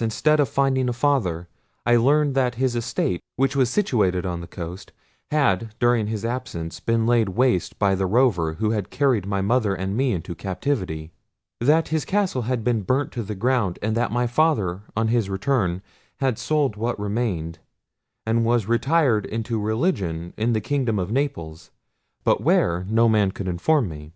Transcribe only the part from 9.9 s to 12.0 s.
me into captivity: that